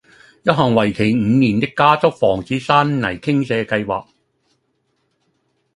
[0.41, 4.07] 一項為期五年的加速防止山泥傾瀉計劃